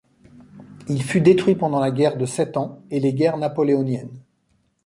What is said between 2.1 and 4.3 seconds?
de sept ans et les guerres napoléoniennes.